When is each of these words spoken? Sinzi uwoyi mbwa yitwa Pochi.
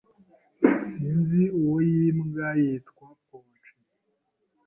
Sinzi 0.87 1.41
uwoyi 1.57 2.01
mbwa 2.19 2.49
yitwa 2.61 3.07
Pochi. 3.25 3.73